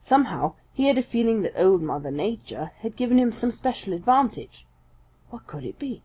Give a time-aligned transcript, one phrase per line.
[0.00, 4.66] Somehow he had a feeling that Old Mother Nature had given him some special advantage.
[5.30, 6.02] What could it be?